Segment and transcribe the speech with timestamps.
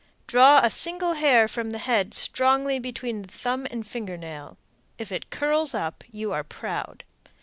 [0.25, 4.57] Draw a single hair from the head strongly between the thumb and finger nail.
[4.97, 7.03] If it curls up, you are proud.